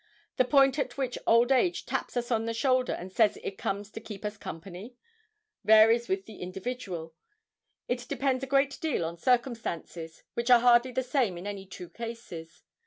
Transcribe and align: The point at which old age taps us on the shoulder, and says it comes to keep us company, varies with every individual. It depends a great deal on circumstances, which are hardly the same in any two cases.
The 0.37 0.45
point 0.45 0.79
at 0.79 0.97
which 0.97 1.15
old 1.27 1.51
age 1.51 1.85
taps 1.85 2.17
us 2.17 2.31
on 2.31 2.45
the 2.45 2.55
shoulder, 2.55 2.93
and 2.93 3.13
says 3.13 3.37
it 3.43 3.59
comes 3.59 3.91
to 3.91 4.01
keep 4.01 4.25
us 4.25 4.35
company, 4.35 4.95
varies 5.63 6.09
with 6.09 6.21
every 6.21 6.37
individual. 6.41 7.13
It 7.87 8.07
depends 8.09 8.43
a 8.43 8.47
great 8.47 8.79
deal 8.81 9.05
on 9.05 9.15
circumstances, 9.19 10.23
which 10.33 10.49
are 10.49 10.59
hardly 10.61 10.91
the 10.91 11.03
same 11.03 11.37
in 11.37 11.45
any 11.45 11.67
two 11.67 11.87
cases. 11.87 12.63